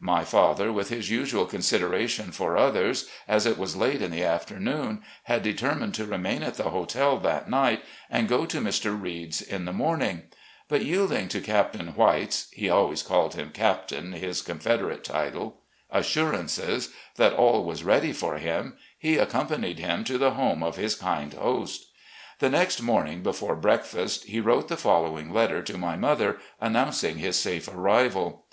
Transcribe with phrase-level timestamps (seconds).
[0.00, 5.04] My father, with his usual consideration for others, as it was late in the afternoon,
[5.22, 9.00] had determined to remain at the hotel that night and go to Mr.
[9.00, 10.22] Reid's in the morning;
[10.68, 15.60] but yielding to Captain White's (he always called him" Captain," his Confederate title)
[15.92, 20.74] assurances that all was ready for him, he accom panied him to the home of
[20.74, 21.86] his kind host.
[22.40, 27.18] The next morning, before breakfast, he wrote the fol lowing letter to my mother announcing
[27.18, 28.44] his safe arrival.